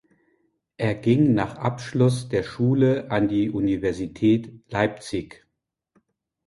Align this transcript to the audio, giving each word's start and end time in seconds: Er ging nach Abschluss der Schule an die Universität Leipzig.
Er 0.77 0.95
ging 0.95 1.35
nach 1.35 1.57
Abschluss 1.57 2.27
der 2.27 2.41
Schule 2.41 3.11
an 3.11 3.27
die 3.27 3.51
Universität 3.51 4.51
Leipzig. 4.71 5.45